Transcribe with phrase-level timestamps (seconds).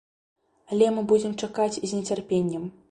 [0.71, 2.69] Але мы будзем чакаць з нецярпеннем.